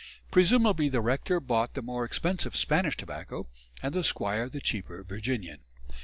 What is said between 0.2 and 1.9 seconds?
Presumably the rector bought the